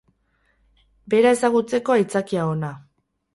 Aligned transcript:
Bera 1.15 1.33
ezagutzeko 1.39 1.95
aitzakia 1.97 2.49
ona. 2.55 2.73